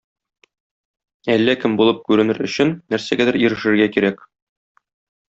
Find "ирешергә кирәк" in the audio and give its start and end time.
3.43-4.25